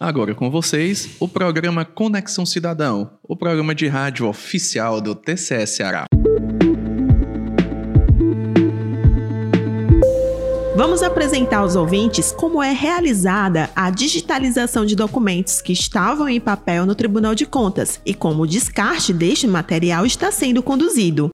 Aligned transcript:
Agora 0.00 0.32
com 0.32 0.48
vocês, 0.48 1.16
o 1.18 1.26
programa 1.26 1.84
Conexão 1.84 2.46
Cidadão, 2.46 3.10
o 3.20 3.34
programa 3.34 3.74
de 3.74 3.88
rádio 3.88 4.28
oficial 4.28 5.00
do 5.00 5.12
TCS 5.12 5.70
Ceará. 5.70 6.04
Vamos 10.76 11.02
apresentar 11.02 11.58
aos 11.58 11.74
ouvintes 11.74 12.30
como 12.30 12.62
é 12.62 12.70
realizada 12.70 13.68
a 13.74 13.90
digitalização 13.90 14.86
de 14.86 14.94
documentos 14.94 15.60
que 15.60 15.72
estavam 15.72 16.28
em 16.28 16.40
papel 16.40 16.86
no 16.86 16.94
Tribunal 16.94 17.34
de 17.34 17.44
Contas 17.44 18.00
e 18.06 18.14
como 18.14 18.44
o 18.44 18.46
descarte 18.46 19.12
deste 19.12 19.48
material 19.48 20.06
está 20.06 20.30
sendo 20.30 20.62
conduzido. 20.62 21.28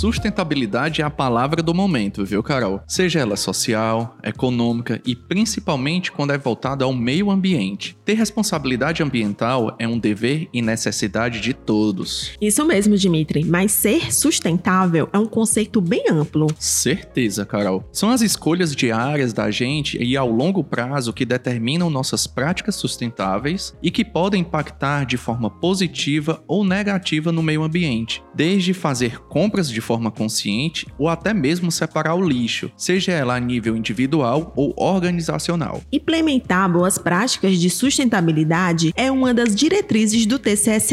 Sustentabilidade 0.00 1.02
é 1.02 1.04
a 1.04 1.10
palavra 1.10 1.62
do 1.62 1.74
momento, 1.74 2.24
viu, 2.24 2.42
Carol? 2.42 2.80
Seja 2.88 3.20
ela 3.20 3.36
social, 3.36 4.16
econômica 4.24 4.98
e 5.04 5.14
principalmente 5.14 6.10
quando 6.10 6.32
é 6.32 6.38
voltada 6.38 6.86
ao 6.86 6.94
meio 6.94 7.30
ambiente. 7.30 7.98
Ter 8.02 8.14
responsabilidade 8.14 9.02
ambiental 9.02 9.76
é 9.78 9.86
um 9.86 9.98
dever 9.98 10.48
e 10.54 10.62
necessidade 10.62 11.38
de 11.42 11.52
todos. 11.52 12.32
Isso 12.40 12.64
mesmo, 12.64 12.96
Dimitri, 12.96 13.44
mas 13.44 13.72
ser 13.72 14.10
sustentável 14.10 15.06
é 15.12 15.18
um 15.18 15.26
conceito 15.26 15.82
bem 15.82 16.04
amplo. 16.08 16.46
Certeza, 16.58 17.44
Carol. 17.44 17.86
São 17.92 18.08
as 18.08 18.22
escolhas 18.22 18.74
diárias 18.74 19.34
da 19.34 19.50
gente 19.50 20.02
e 20.02 20.16
ao 20.16 20.30
longo 20.30 20.64
prazo 20.64 21.12
que 21.12 21.26
determinam 21.26 21.90
nossas 21.90 22.26
práticas 22.26 22.74
sustentáveis 22.74 23.76
e 23.82 23.90
que 23.90 24.02
podem 24.02 24.40
impactar 24.40 25.04
de 25.04 25.18
forma 25.18 25.50
positiva 25.50 26.42
ou 26.48 26.64
negativa 26.64 27.30
no 27.30 27.42
meio 27.42 27.62
ambiente, 27.62 28.22
desde 28.34 28.72
fazer 28.72 29.20
compras 29.28 29.68
de 29.68 29.89
forma 29.90 30.08
consciente 30.08 30.86
ou 30.96 31.08
até 31.08 31.34
mesmo 31.34 31.72
separar 31.72 32.14
o 32.14 32.24
lixo, 32.24 32.70
seja 32.76 33.10
ela 33.10 33.34
a 33.34 33.40
nível 33.40 33.76
individual 33.76 34.52
ou 34.54 34.72
organizacional. 34.76 35.82
Implementar 35.90 36.70
boas 36.70 36.96
práticas 36.96 37.58
de 37.58 37.68
sustentabilidade 37.68 38.92
é 38.94 39.10
uma 39.10 39.34
das 39.34 39.52
diretrizes 39.52 40.26
do 40.26 40.38
TCS. 40.38 40.90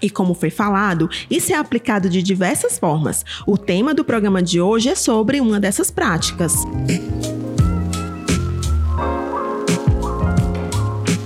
E 0.00 0.08
como 0.08 0.32
foi 0.32 0.48
falado, 0.48 1.10
isso 1.30 1.52
é 1.52 1.56
aplicado 1.56 2.08
de 2.08 2.22
diversas 2.22 2.78
formas. 2.78 3.22
O 3.46 3.58
tema 3.58 3.92
do 3.92 4.02
programa 4.02 4.42
de 4.42 4.62
hoje 4.62 4.88
é 4.88 4.94
sobre 4.94 5.40
uma 5.40 5.60
dessas 5.60 5.90
práticas. 5.90 6.54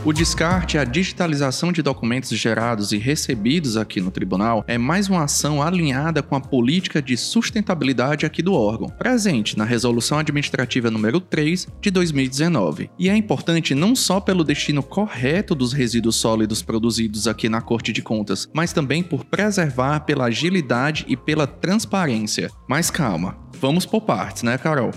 O 0.05 0.12
descarte 0.12 0.77
e 0.77 0.81
a 0.81 0.84
digitalização 0.84 1.70
de 1.70 1.81
documentos 1.81 2.31
gerados 2.31 2.91
e 2.91 2.98
recebidos 2.98 3.77
aqui 3.77 4.00
no 4.00 4.11
tribunal 4.11 4.64
é 4.67 4.77
mais 4.77 5.09
uma 5.09 5.22
ação 5.22 5.62
alinhada 5.62 6.25
com 6.25 6.34
a 6.34 6.41
política 6.41 7.00
de 7.00 7.17
sustentabilidade 7.17 8.27
aqui 8.27 8.42
do 8.42 8.53
órgão, 8.53 8.89
presente 8.89 9.56
na 9.56 9.64
Resolução 9.64 10.19
Administrativa 10.19 10.91
número 10.91 11.20
3 11.20 11.69
de 11.81 11.89
2019. 11.92 12.91
E 12.98 13.09
é 13.09 13.17
importante 13.17 13.77
não 13.77 13.94
só 13.94 14.19
pelo 14.19 14.42
destino 14.42 14.83
correto 14.83 15.55
dos 15.55 15.72
resíduos 15.72 16.16
sólidos 16.16 16.62
produzidos 16.62 17.28
aqui 17.28 17.48
na 17.48 17.61
Corte 17.61 17.92
de 17.92 18.03
Contas, 18.03 18.48
mas 18.53 18.72
também 18.72 19.05
por 19.05 19.25
preservar 19.25 20.00
pela 20.00 20.25
agilidade 20.25 21.05
e 21.06 21.16
pela 21.16 21.47
transparência. 21.47 22.50
Mas 22.69 22.91
calma, 22.91 23.39
vamos 23.61 23.87
por 23.87 24.00
partes, 24.00 24.42
né, 24.42 24.59
Carol? 24.59 24.91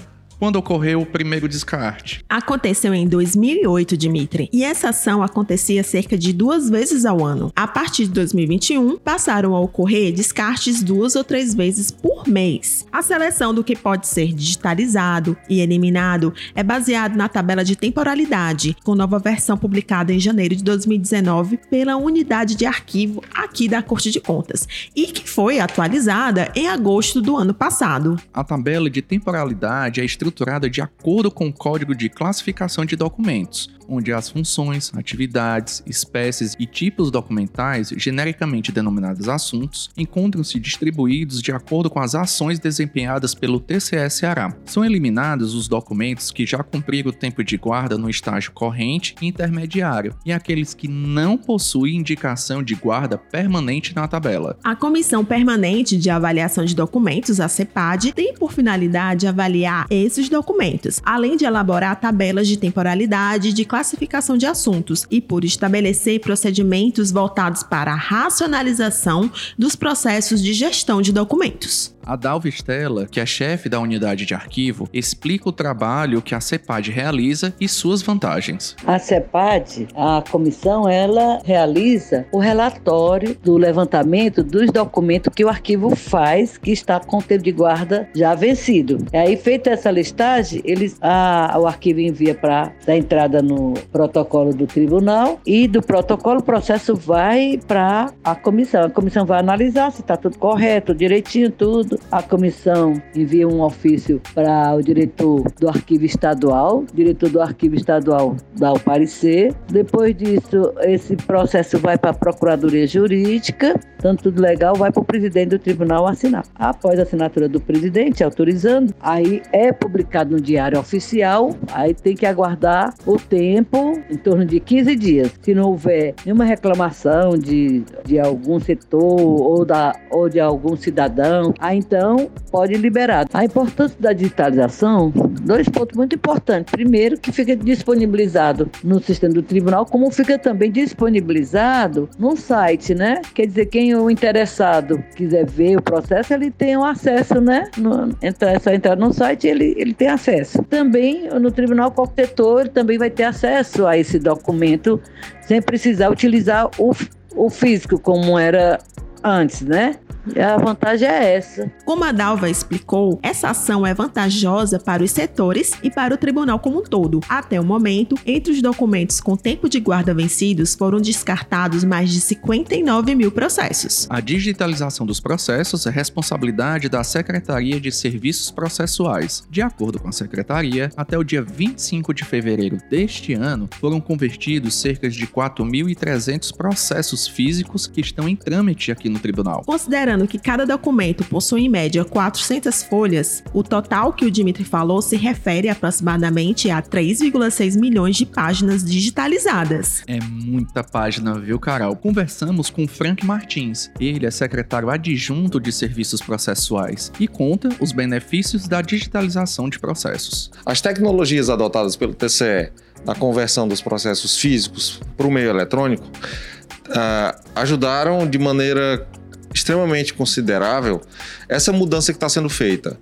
Quando 0.46 0.58
ocorreu 0.58 1.02
o 1.02 1.06
primeiro 1.08 1.50
descarte? 1.50 2.24
Aconteceu 2.30 2.94
em 2.94 3.08
2008, 3.08 3.98
Dimitri, 3.98 4.48
e 4.54 4.64
essa 4.64 4.90
ação 4.90 5.24
acontecia 5.24 5.84
cerca 5.84 6.16
de 6.16 6.32
duas 6.32 6.70
vezes 6.70 7.04
ao 7.04 7.26
ano. 7.26 7.52
A 7.56 7.66
partir 7.66 8.04
de 8.04 8.12
2021, 8.12 8.96
passaram 9.00 9.56
a 9.56 9.60
ocorrer 9.60 10.14
descartes 10.14 10.84
duas 10.84 11.16
ou 11.16 11.24
três 11.24 11.56
vezes 11.56 11.90
por 11.90 12.15
mês. 12.28 12.86
A 12.92 13.02
seleção 13.02 13.54
do 13.54 13.64
que 13.64 13.76
pode 13.76 14.08
ser 14.08 14.34
digitalizado 14.34 15.38
e 15.50 15.60
eliminado 15.60 16.34
é 16.54 16.64
baseado 16.64 17.16
na 17.16 17.28
tabela 17.30 17.64
de 17.64 17.76
temporalidade, 17.76 18.76
com 18.84 18.96
nova 18.96 19.20
versão 19.20 19.58
publicada 19.58 20.14
em 20.14 20.20
janeiro 20.20 20.56
de 20.56 20.64
2019 20.64 21.58
pela 21.70 21.96
unidade 21.98 22.56
de 22.56 22.66
arquivo 22.66 23.22
aqui 23.34 23.68
da 23.68 23.82
Corte 23.82 24.12
de 24.12 24.20
Contas 24.20 24.68
e 24.96 25.08
que 25.08 25.30
foi 25.30 25.60
atualizada 25.60 26.52
em 26.56 26.68
agosto 26.68 27.22
do 27.22 27.36
ano 27.36 27.54
passado. 27.54 28.18
A 28.34 28.44
tabela 28.44 28.90
de 28.90 29.02
temporalidade 29.02 30.02
é 30.02 30.06
estruturada 30.06 30.70
de 30.70 30.82
acordo 30.82 31.32
com 31.32 31.48
o 31.48 31.54
Código 31.54 31.96
de 31.96 32.10
Classificação 32.10 32.86
de 32.86 32.96
Documentos, 32.96 33.70
onde 33.88 34.12
as 34.12 34.30
funções, 34.30 34.92
atividades, 34.96 35.84
espécies 35.86 36.56
e 36.60 36.66
tipos 36.66 37.12
documentais, 37.12 37.94
genericamente 37.98 38.72
denominados 38.72 39.30
assuntos, 39.30 39.90
encontram-se 39.98 40.60
distribuídos 40.60 41.42
de 41.42 41.52
acordo 41.52 41.90
com 41.90 42.00
as 42.00 42.16
ações 42.16 42.60
desempenhadas 42.60 43.34
pelo 43.34 43.60
TCS 43.60 44.14
Ceará. 44.14 44.56
São 44.66 44.84
eliminados 44.84 45.54
os 45.54 45.68
documentos 45.68 46.32
que 46.32 46.46
já 46.46 46.64
cumpriram 46.64 47.10
o 47.10 47.14
tempo 47.14 47.44
de 47.44 47.58
guarda 47.58 47.98
no 47.98 48.10
estágio 48.10 48.52
corrente 48.52 49.16
e 49.22 49.28
intermediário, 49.28 50.16
e 50.26 50.32
aqueles 50.32 50.74
que 50.74 50.88
não 50.88 51.38
possuem 51.38 51.98
indicação 51.98 52.64
de 52.64 52.76
guarda 52.76 53.18
permanente 53.18 53.96
na 53.96 54.08
tabela. 54.08 54.58
A 54.64 54.76
Comissão 54.76 55.24
Permanente 55.24 55.98
de 55.98 56.10
Avaliação 56.10 56.66
de 56.66 56.76
Documentos, 56.76 57.40
a 57.40 57.48
CEPAD, 57.48 58.14
tem 58.14 58.34
por 58.34 58.52
finalidade 58.52 59.28
avaliar 59.28 59.86
esses 59.90 60.30
documentos, 60.30 61.00
além 61.04 61.38
de 61.38 61.46
elaborar 61.46 62.00
tabelas 62.00 62.48
de 62.48 62.58
temporalidade 62.58 63.54
de 63.54 63.66
classificação 63.76 64.38
de 64.38 64.46
assuntos 64.46 65.06
e 65.12 65.20
por 65.20 65.44
estabelecer 65.44 66.22
procedimentos 66.22 67.12
voltados 67.12 67.62
para 67.62 67.92
a 67.92 67.96
racionalização 67.96 69.30
dos 69.58 69.76
processos 69.76 70.42
de 70.42 70.54
gestão 70.54 71.02
de 71.02 71.12
documentos. 71.12 71.95
A 72.06 72.16
Dalva 72.16 72.48
Stella, 72.48 73.08
que 73.08 73.20
é 73.20 73.26
chefe 73.26 73.68
da 73.68 73.80
unidade 73.80 74.28
de 74.28 74.36
arquivo, 74.36 74.88
explica 74.94 75.50
o 75.50 75.52
trabalho 75.52 76.22
que 76.22 76.36
a 76.36 76.40
CEPAD 76.40 76.92
realiza 76.92 77.52
e 77.60 77.68
suas 77.68 78.04
vantagens. 78.04 78.76
A 78.86 79.00
CEPAD, 79.00 79.88
a 79.96 80.24
comissão, 80.30 80.88
ela 80.88 81.40
realiza 81.44 82.28
o 82.32 82.38
relatório 82.38 83.36
do 83.44 83.58
levantamento 83.58 84.44
dos 84.44 84.70
documentos 84.70 85.34
que 85.34 85.44
o 85.44 85.50
arquivo 85.50 85.96
faz, 85.96 86.60
que 86.60 86.72
está 86.72 87.00
com 87.00 87.18
o 87.18 87.24
tempo 87.24 87.44
de 87.44 87.52
guarda 87.52 88.08
já 88.14 88.36
vencido. 88.36 89.04
E 89.12 89.18
aí, 89.18 89.36
feita 89.36 89.72
essa 89.72 89.90
listagem, 89.90 90.62
eles, 90.64 90.98
a, 91.02 91.58
o 91.58 91.66
arquivo 91.66 92.02
envia 92.02 92.36
para 92.36 92.72
dar 92.86 92.96
entrada 92.96 93.42
no 93.42 93.74
protocolo 93.92 94.54
do 94.54 94.68
tribunal 94.68 95.40
e 95.44 95.68
do 95.68 95.82
protocolo 95.82 96.40
o 96.40 96.44
processo 96.44 96.96
vai 96.96 97.60
para 97.68 98.14
a 98.24 98.36
comissão. 98.36 98.84
A 98.84 98.90
comissão 98.92 99.26
vai 99.26 99.40
analisar 99.40 99.92
se 99.92 100.02
está 100.02 100.16
tudo 100.16 100.38
correto, 100.38 100.94
direitinho, 100.94 101.50
tudo 101.50 101.95
a 102.12 102.22
comissão 102.22 102.94
envia 103.16 103.48
um 103.48 103.62
ofício 103.62 104.22
para 104.34 104.76
o 104.76 104.82
diretor 104.82 105.44
do 105.60 105.70
arquivo 105.70 106.06
estadual, 106.06 106.80
o 106.80 106.96
diretor 106.96 107.30
do 107.30 107.42
arquivo 107.42 107.76
estadual 107.76 108.36
dá 108.58 108.74
o 108.74 108.80
parecer. 108.80 109.54
Depois 109.70 110.16
disso, 110.16 110.74
esse 110.82 111.16
processo 111.16 111.78
vai 111.80 111.98
para 111.98 112.12
a 112.12 112.14
procuradoria 112.14 112.88
jurídica, 112.88 113.80
tanto 114.00 114.24
tudo 114.24 114.42
legal, 114.42 114.76
vai 114.76 114.92
para 114.92 115.02
o 115.02 115.06
presidente 115.06 115.50
do 115.50 115.60
tribunal 115.60 116.08
assinar. 116.08 116.44
Após 116.56 117.00
a 117.00 117.04
assinatura 117.04 117.48
do 117.48 117.60
presidente, 117.60 118.24
autorizando, 118.24 118.94
aí 119.00 119.42
é 119.52 119.72
publicado 119.72 120.32
no 120.32 120.42
diário 120.42 120.80
oficial, 120.80 121.56
aí 121.72 121.94
tem 121.94 122.16
que 122.16 122.26
aguardar 122.26 122.94
o 123.06 123.18
tempo, 123.18 124.00
em 124.10 124.18
torno 124.18 124.46
de 124.46 124.60
15 124.60 124.96
dias. 124.96 125.32
Se 125.42 125.54
não 125.54 125.70
houver 125.70 126.14
nenhuma 126.26 126.46
reclamação 126.46 127.38
de, 127.38 127.84
de 128.04 128.20
algum 128.20 128.60
setor 128.60 129.20
ou, 129.20 129.66
da, 129.66 129.94
ou 130.12 130.30
de 130.30 130.40
algum 130.40 130.76
cidadão, 130.76 131.54
aí 131.60 131.78
então 131.86 132.30
pode 132.52 132.74
liberar. 132.74 133.28
A 133.34 133.46
importância 133.46 133.98
da 134.00 134.14
digitalização, 134.14 135.12
dois 135.42 135.68
pontos 135.70 135.96
muito 135.96 136.16
importantes. 136.16 136.72
Primeiro, 136.72 137.18
que 137.18 137.32
fica 137.32 137.56
disponibilizado 137.56 138.70
no 138.84 139.02
sistema 139.02 139.34
do 139.34 139.42
tribunal, 139.42 139.86
como 139.86 140.10
fica 140.12 140.38
também 140.38 140.72
disponibilizado 140.72 142.10
no 142.18 142.36
site, 142.36 142.96
né? 142.96 143.22
Quer 143.34 143.48
dizer, 143.48 143.66
quem 143.68 143.96
o 143.96 144.10
interessado 144.10 145.04
quiser 145.16 145.46
ver 145.46 145.78
o 145.78 145.82
processo, 145.82 146.34
ele 146.34 146.52
tem 146.52 146.78
um 146.78 146.84
acesso, 146.84 147.40
né? 147.40 147.70
No, 147.78 148.16
então 148.22 148.50
é 148.50 148.60
só 148.60 148.72
entrar 148.72 148.96
no 148.96 149.14
site 149.14 149.48
ele, 149.48 149.74
ele 149.78 149.94
tem 149.94 150.08
acesso. 150.08 150.64
Também 150.64 151.30
no 151.40 151.52
tribunal 151.52 151.94
setor 152.16 152.68
também 152.68 152.98
vai 152.98 153.10
ter 153.10 153.24
acesso 153.24 153.86
a 153.86 153.98
esse 153.98 154.20
documento 154.20 155.00
sem 155.42 155.62
precisar 155.62 156.10
utilizar 156.10 156.70
o, 156.78 156.92
o 157.36 157.50
físico 157.50 158.00
como 158.00 158.38
era 158.38 158.80
antes, 159.24 159.62
né? 159.62 159.96
A 160.36 160.58
vantagem 160.58 161.08
é 161.08 161.36
essa. 161.36 161.72
Como 161.86 162.04
a 162.04 162.12
Dalva 162.12 162.50
explicou, 162.50 163.20
essa 163.22 163.50
ação 163.50 163.86
é 163.86 163.94
vantajosa 163.94 164.80
para 164.80 165.04
os 165.04 165.12
setores 165.12 165.74
e 165.84 165.92
para 165.92 166.14
o 166.14 166.18
tribunal 166.18 166.60
como 166.60 166.80
um 166.80 166.84
todo. 166.84 167.20
Até 167.30 167.60
o 167.60 167.66
momento, 167.66 168.18
entre 168.26 168.52
os 168.52 168.62
documentos 168.62 169.20
com 169.20 169.36
tempo 169.36 169.70
de 169.70 169.80
guarda 169.80 170.14
vencidos, 170.14 170.74
foram 170.74 171.00
descartados 171.00 171.84
mais 171.84 172.12
de 172.12 172.20
59 172.20 173.16
mil 173.16 173.32
processos. 173.32 174.08
A 174.10 174.20
digitalização 174.20 175.06
dos 175.06 175.20
processos 175.20 175.86
é 175.86 175.90
responsabilidade 175.90 176.90
da 176.90 177.04
Secretaria 177.04 177.80
de 177.80 177.92
Serviços 177.92 178.50
Processuais. 178.50 179.44
De 179.50 179.62
acordo 179.62 180.00
com 180.00 180.10
a 180.10 180.12
Secretaria, 180.12 180.90
até 180.98 181.18
o 181.18 181.24
dia 181.24 181.42
25 181.42 182.14
de 182.14 182.24
fevereiro 182.24 182.78
deste 182.90 183.34
ano, 183.34 183.70
foram 183.80 184.00
convertidos 184.00 184.76
cerca 184.76 185.10
de 185.10 185.28
4.300 185.28 186.56
processos 186.56 187.28
físicos 187.28 187.88
que 187.88 188.02
estão 188.02 188.28
em 188.28 188.36
trâmite 188.36 188.92
aqui 188.92 189.10
no 189.10 189.20
tribunal. 189.20 189.64
Considerando 189.66 190.15
Considerando 190.16 190.28
que 190.28 190.40
cada 190.40 190.66
documento 190.66 191.26
possui 191.26 191.66
em 191.66 191.70
média 191.70 192.06
400 192.06 192.84
folhas, 192.84 193.44
o 193.54 193.62
total 193.62 194.14
que 194.14 194.26
o 194.26 194.32
Dimitri 194.32 194.64
falou 194.64 195.02
se 195.02 195.18
refere 195.18 195.68
aproximadamente 195.68 196.70
a 196.70 196.82
3,6 196.82 197.78
milhões 197.78 198.16
de 198.16 198.26
páginas 198.26 198.84
digitalizadas. 198.84 200.04
É 200.08 200.20
muita 200.22 200.84
página, 200.84 201.38
viu, 201.38 201.60
Carol? 201.60 201.96
Conversamos 201.96 202.70
com 202.70 202.88
Frank 202.88 203.26
Martins. 203.26 203.92
Ele 204.00 204.26
é 204.26 204.32
secretário 204.32 204.90
adjunto 204.90 205.60
de 205.60 205.72
serviços 205.72 206.22
processuais 206.22 207.12
e 207.20 207.28
conta 207.28 207.70
os 207.82 207.92
benefícios 207.92 208.68
da 208.68 208.82
digitalização 208.82 209.70
de 209.70 209.80
processos. 209.80 210.50
As 210.66 210.80
tecnologias 210.80 211.50
adotadas 211.50 211.96
pelo 211.96 212.14
TCE 212.14 212.72
na 213.06 213.14
conversão 213.14 213.68
dos 213.68 213.82
processos 213.82 214.38
físicos 214.38 215.02
para 215.18 215.28
o 215.28 215.32
meio 215.32 215.50
eletrônico 215.50 216.06
uh, 216.06 217.42
ajudaram 217.56 218.28
de 218.28 218.40
maneira 218.40 219.08
extremamente 219.56 220.14
considerável 220.14 221.02
essa 221.48 221.72
mudança 221.72 222.12
que 222.12 222.18
está 222.18 222.28
sendo 222.28 222.50
feita 222.50 223.00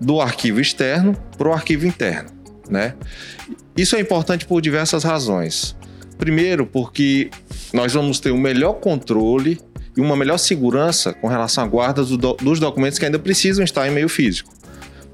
do 0.00 0.20
arquivo 0.20 0.60
externo 0.60 1.16
para 1.36 1.48
o 1.48 1.52
arquivo 1.52 1.84
interno. 1.84 2.30
Né? 2.70 2.94
Isso 3.76 3.96
é 3.96 4.00
importante 4.00 4.46
por 4.46 4.62
diversas 4.62 5.02
razões. 5.02 5.76
Primeiro, 6.16 6.64
porque 6.64 7.28
nós 7.72 7.92
vamos 7.92 8.20
ter 8.20 8.30
um 8.30 8.38
melhor 8.38 8.74
controle 8.74 9.60
e 9.96 10.00
uma 10.00 10.16
melhor 10.16 10.38
segurança 10.38 11.12
com 11.12 11.26
relação 11.26 11.64
à 11.64 11.66
guarda 11.66 12.04
do, 12.04 12.16
dos 12.16 12.60
documentos 12.60 12.98
que 12.98 13.04
ainda 13.04 13.18
precisam 13.18 13.64
estar 13.64 13.86
em 13.88 13.90
meio 13.90 14.08
físico, 14.08 14.52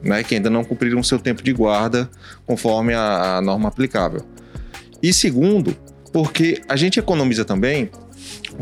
né? 0.02 0.22
que 0.22 0.34
ainda 0.34 0.50
não 0.50 0.62
cumpriram 0.62 1.02
seu 1.02 1.18
tempo 1.18 1.42
de 1.42 1.54
guarda 1.54 2.10
conforme 2.46 2.92
a, 2.92 3.38
a 3.38 3.40
norma 3.40 3.68
aplicável. 3.68 4.26
E 5.02 5.10
segundo, 5.12 5.74
porque 6.12 6.60
a 6.68 6.76
gente 6.76 6.98
economiza 6.98 7.46
também 7.46 7.90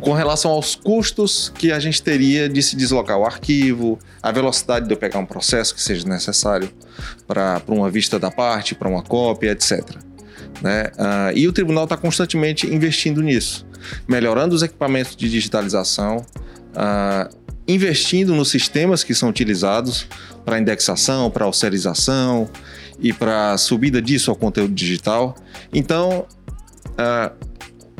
com 0.01 0.13
relação 0.13 0.51
aos 0.51 0.75
custos 0.75 1.53
que 1.57 1.73
a 1.73 1.79
gente 1.79 2.03
teria 2.03 2.49
de 2.49 2.63
se 2.63 2.77
deslocar 2.77 3.19
o 3.19 3.25
arquivo, 3.25 3.99
a 4.23 4.31
velocidade 4.31 4.87
de 4.87 4.93
eu 4.93 4.97
pegar 4.97 5.19
um 5.19 5.27
processo 5.27 5.75
que 5.75 5.83
seja 5.83 6.07
necessário 6.09 6.71
para 7.27 7.63
uma 7.69 7.91
vista 7.91 8.19
da 8.19 8.31
parte, 8.31 8.75
para 8.75 8.89
uma 8.89 9.03
cópia, 9.03 9.53
etc. 9.53 9.83
Né? 10.63 10.85
Uh, 10.95 11.37
e 11.37 11.49
o 11.49 11.53
tribunal 11.53 11.85
está 11.85 11.97
constantemente 11.97 12.67
investindo 12.67 13.23
nisso, 13.23 13.67
melhorando 14.07 14.55
os 14.55 14.63
equipamentos 14.63 15.15
de 15.15 15.29
digitalização, 15.29 16.25
uh, 16.75 17.37
investindo 17.67 18.35
nos 18.35 18.51
sistemas 18.51 19.05
que 19.05 19.15
são 19.15 19.29
utilizados 19.29 20.07
para 20.45 20.59
indexação, 20.59 21.31
para 21.31 21.45
austerização 21.45 22.49
e 22.99 23.13
para 23.13 23.57
subida 23.59 24.01
disso 24.03 24.31
ao 24.31 24.37
conteúdo 24.37 24.75
digital. 24.75 25.37
Então, 25.73 26.27
uh, 26.93 27.48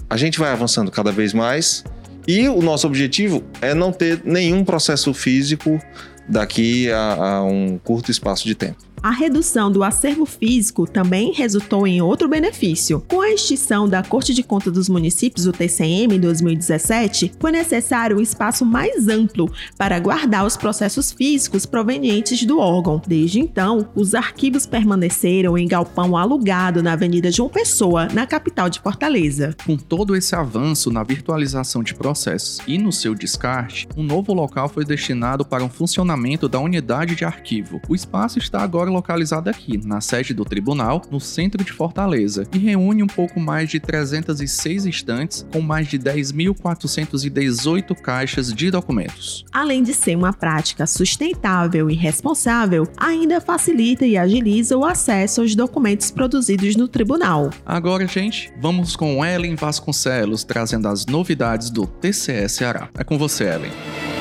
a 0.09 0.17
gente 0.17 0.39
vai 0.39 0.51
avançando 0.51 0.91
cada 0.91 1.13
vez 1.13 1.33
mais 1.33 1.85
e 2.27 2.49
o 2.49 2.61
nosso 2.61 2.87
objetivo 2.87 3.43
é 3.61 3.75
não 3.75 3.93
ter 3.93 4.23
nenhum 4.25 4.65
processo 4.65 5.13
físico 5.15 5.81
daqui 6.29 6.91
a, 6.91 7.37
a 7.37 7.45
um 7.45 7.79
curto 7.79 8.11
espaço 8.11 8.47
de 8.47 8.55
tempo. 8.55 8.88
A 9.03 9.11
redução 9.11 9.71
do 9.71 9.85
acervo 9.85 10.27
físico 10.27 10.87
também 10.87 11.33
resultou 11.33 11.87
em 11.87 12.03
outro 12.03 12.29
benefício. 12.29 13.05
Com 13.09 13.21
a 13.21 13.31
extinção 13.31 13.89
da 13.89 14.03
Corte 14.03 14.35
de 14.35 14.43
Contas 14.43 14.73
dos 14.73 14.89
Municípios, 14.89 15.47
o 15.47 15.53
TCM, 15.53 16.17
em 16.17 16.21
2017, 16.21 17.33
foi 17.39 17.53
necessário 17.53 18.19
um 18.19 18.21
espaço 18.21 18.65
mais 18.65 19.09
amplo 19.09 19.51
para 19.77 20.01
guardar 20.01 20.45
os 20.45 20.57
processos 20.57 21.13
físicos 21.13 21.65
provenientes 21.65 22.45
do 22.45 22.59
órgão. 22.59 23.01
Desde 23.07 23.39
então, 23.39 23.89
os 23.95 24.15
arquivos 24.15 24.67
permaneceram 24.67 25.57
em 25.57 25.69
galpão 25.69 26.17
alugado 26.17 26.83
na 26.83 26.95
Avenida 26.95 27.31
João 27.31 27.49
Pessoa, 27.49 28.09
na 28.13 28.27
capital 28.27 28.69
de 28.69 28.81
Fortaleza. 28.81 29.57
Com 29.65 29.77
todo 29.77 30.17
esse 30.17 30.35
avanço 30.35 30.91
na 30.91 31.05
virtualização 31.05 31.83
de 31.83 31.95
processos 31.95 32.61
e 32.67 32.77
no 32.79 32.93
seu 32.93 33.15
descarte, 33.15 33.87
um 33.97 34.03
novo 34.03 34.33
local 34.33 34.69
foi 34.69 34.85
destinado 34.85 35.45
para 35.45 35.65
o 35.65 35.69
funcionamento 35.69 36.49
da 36.49 36.59
unidade 36.59 37.15
de 37.15 37.25
arquivo. 37.25 37.81
O 37.89 37.95
espaço 37.95 38.39
está 38.39 38.61
agora 38.61 38.88
localizada 38.89 39.51
aqui, 39.51 39.79
na 39.85 40.01
sede 40.01 40.35
do 40.35 40.45
tribunal, 40.45 41.03
no 41.11 41.21
centro 41.21 41.63
de 41.65 41.73
Fortaleza, 41.73 42.47
e 42.53 42.59
reúne 42.59 43.03
um 43.03 43.07
pouco 43.07 43.41
mais 43.41 43.71
de 43.71 43.81
306 43.81 44.87
estantes 44.87 45.47
com 45.53 45.61
mais 45.61 45.89
de 45.89 45.99
10.418 45.99 47.95
caixas 48.01 48.53
de 48.53 48.71
documentos. 48.71 49.45
Além 49.53 49.83
de 49.83 49.95
ser 49.95 50.17
uma 50.17 50.33
prática 50.33 50.87
sustentável 50.87 51.91
e 51.91 51.95
responsável, 51.95 52.87
ainda 52.97 53.41
facilita 53.41 54.07
e 54.07 54.17
agiliza 54.17 54.77
o 54.77 54.85
acesso 54.85 55.41
aos 55.41 55.55
documentos 55.55 56.11
produzidos 56.11 56.77
no 56.77 56.89
tribunal. 56.89 57.51
Agora, 57.65 58.07
gente, 58.07 58.53
vamos 58.61 58.97
com 58.97 59.25
Ellen 59.25 59.55
Vasconcelos 59.55 60.45
trazendo 60.45 60.89
as 60.89 61.07
novidades 61.07 61.71
do 61.71 61.87
TCS 61.87 62.53
Ceará. 62.53 62.89
É 62.99 63.05
com 63.05 63.17
você, 63.17 63.45
Ellen. 63.45 64.18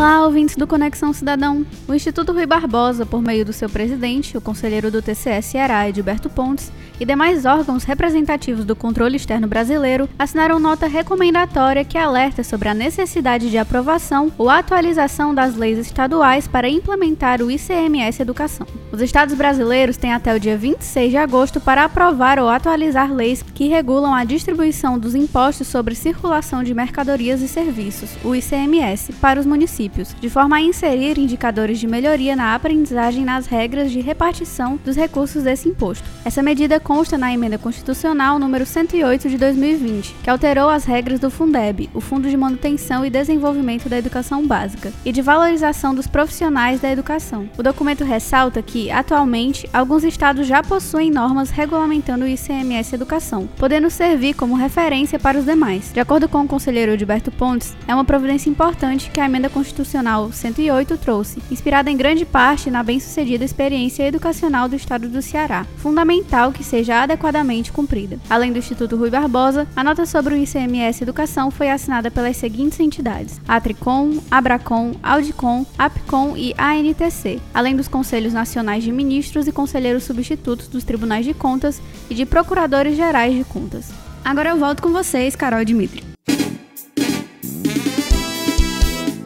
Olá, 0.00 0.24
ouvintes 0.24 0.56
do 0.56 0.66
Conexão 0.66 1.12
Cidadão. 1.12 1.66
O 1.86 1.92
Instituto 1.92 2.32
Rui 2.32 2.46
Barbosa, 2.46 3.04
por 3.04 3.20
meio 3.20 3.44
do 3.44 3.52
seu 3.52 3.68
presidente, 3.68 4.34
o 4.34 4.40
conselheiro 4.40 4.90
do 4.90 5.02
TCS 5.02 5.44
Ceará, 5.44 5.86
Edilberto 5.86 6.30
Pontes, 6.30 6.72
e 6.98 7.04
demais 7.04 7.44
órgãos 7.44 7.84
representativos 7.84 8.64
do 8.64 8.74
controle 8.74 9.16
externo 9.16 9.46
brasileiro 9.46 10.08
assinaram 10.18 10.58
nota 10.58 10.86
recomendatória 10.86 11.84
que 11.84 11.98
alerta 11.98 12.42
sobre 12.42 12.70
a 12.70 12.74
necessidade 12.74 13.50
de 13.50 13.58
aprovação 13.58 14.32
ou 14.38 14.48
atualização 14.48 15.34
das 15.34 15.54
leis 15.54 15.78
estaduais 15.78 16.48
para 16.48 16.68
implementar 16.68 17.42
o 17.42 17.50
ICMS 17.50 18.22
Educação. 18.22 18.66
Os 18.90 19.02
estados 19.02 19.34
brasileiros 19.34 19.98
têm 19.98 20.14
até 20.14 20.34
o 20.34 20.40
dia 20.40 20.56
26 20.56 21.10
de 21.10 21.16
agosto 21.18 21.60
para 21.60 21.84
aprovar 21.84 22.38
ou 22.38 22.48
atualizar 22.48 23.12
leis 23.12 23.42
que 23.42 23.68
regulam 23.68 24.14
a 24.14 24.24
distribuição 24.24 24.98
dos 24.98 25.14
impostos 25.14 25.68
sobre 25.68 25.94
circulação 25.94 26.62
de 26.62 26.72
mercadorias 26.72 27.42
e 27.42 27.48
serviços, 27.48 28.10
o 28.24 28.34
ICMS, 28.34 29.12
para 29.14 29.38
os 29.38 29.44
municípios, 29.44 29.89
de 30.20 30.30
forma 30.30 30.56
a 30.56 30.60
inserir 30.60 31.18
indicadores 31.18 31.78
de 31.78 31.86
melhoria 31.86 32.36
na 32.36 32.54
aprendizagem 32.54 33.24
nas 33.24 33.46
regras 33.46 33.90
de 33.90 34.00
repartição 34.00 34.78
dos 34.84 34.96
recursos 34.96 35.42
desse 35.42 35.68
imposto. 35.68 36.08
Essa 36.24 36.42
medida 36.42 36.78
consta 36.78 37.18
na 37.18 37.32
emenda 37.32 37.58
constitucional 37.58 38.38
número 38.38 38.64
108 38.64 39.28
de 39.28 39.36
2020, 39.36 40.14
que 40.22 40.30
alterou 40.30 40.68
as 40.68 40.84
regras 40.84 41.18
do 41.18 41.30
Fundeb, 41.30 41.90
o 41.92 42.00
Fundo 42.00 42.30
de 42.30 42.36
Manutenção 42.36 43.04
e 43.04 43.10
Desenvolvimento 43.10 43.88
da 43.88 43.98
Educação 43.98 44.46
Básica, 44.46 44.92
e 45.04 45.12
de 45.12 45.20
valorização 45.20 45.94
dos 45.94 46.06
profissionais 46.06 46.80
da 46.80 46.90
educação. 46.90 47.48
O 47.58 47.62
documento 47.62 48.04
ressalta 48.04 48.62
que, 48.62 48.90
atualmente, 48.90 49.68
alguns 49.72 50.04
estados 50.04 50.46
já 50.46 50.62
possuem 50.62 51.10
normas 51.10 51.50
regulamentando 51.50 52.24
o 52.24 52.28
ICMS 52.28 52.94
Educação, 52.94 53.48
podendo 53.56 53.90
servir 53.90 54.34
como 54.34 54.54
referência 54.54 55.18
para 55.18 55.38
os 55.38 55.44
demais. 55.44 55.92
De 55.92 56.00
acordo 56.00 56.28
com 56.28 56.42
o 56.42 56.48
conselheiro 56.48 56.96
Gilberto 56.96 57.30
Pontes, 57.30 57.76
é 57.86 57.94
uma 57.94 58.04
providência 58.04 58.48
importante 58.48 59.10
que 59.10 59.20
a 59.20 59.26
emenda 59.26 59.48
constitucional 59.48 59.79
108 59.84 60.96
trouxe, 60.98 61.42
inspirada 61.50 61.90
em 61.90 61.96
grande 61.96 62.24
parte 62.24 62.70
na 62.70 62.82
bem-sucedida 62.82 63.44
experiência 63.44 64.06
educacional 64.06 64.68
do 64.68 64.76
estado 64.76 65.08
do 65.08 65.22
Ceará. 65.22 65.66
Fundamental 65.76 66.52
que 66.52 66.64
seja 66.64 67.02
adequadamente 67.02 67.72
cumprida. 67.72 68.18
Além 68.28 68.52
do 68.52 68.58
Instituto 68.58 68.96
Rui 68.96 69.10
Barbosa, 69.10 69.66
a 69.74 69.84
nota 69.84 70.06
sobre 70.06 70.34
o 70.34 70.36
ICMS 70.36 71.02
Educação 71.02 71.50
foi 71.50 71.70
assinada 71.70 72.10
pelas 72.10 72.36
seguintes 72.36 72.80
entidades: 72.80 73.40
Atricom, 73.46 74.18
Abracom, 74.30 74.92
Audicom, 75.02 75.64
Apcom 75.78 76.36
e 76.36 76.54
ANTC, 76.58 77.40
além 77.52 77.76
dos 77.76 77.88
Conselhos 77.88 78.32
Nacionais 78.32 78.84
de 78.84 78.92
Ministros 78.92 79.46
e 79.46 79.52
Conselheiros 79.52 80.04
Substitutos 80.04 80.68
dos 80.68 80.84
Tribunais 80.84 81.24
de 81.24 81.34
Contas 81.34 81.80
e 82.08 82.14
de 82.14 82.26
Procuradores 82.26 82.96
Gerais 82.96 83.34
de 83.34 83.44
Contas. 83.44 83.90
Agora 84.24 84.50
eu 84.50 84.58
volto 84.58 84.82
com 84.82 84.90
vocês, 84.90 85.34
Carol 85.34 85.62
e 85.62 85.64
Dimitri. 85.64 86.09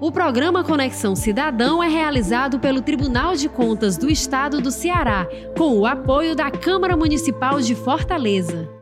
O 0.00 0.10
programa 0.10 0.64
Conexão 0.64 1.14
Cidadão 1.14 1.82
é 1.82 1.88
realizado 1.88 2.58
pelo 2.58 2.80
Tribunal 2.80 3.36
de 3.36 3.48
Contas 3.48 3.98
do 3.98 4.10
Estado 4.10 4.60
do 4.60 4.70
Ceará, 4.70 5.28
com 5.56 5.78
o 5.78 5.86
apoio 5.86 6.34
da 6.34 6.50
Câmara 6.50 6.96
Municipal 6.96 7.60
de 7.60 7.74
Fortaleza. 7.74 8.73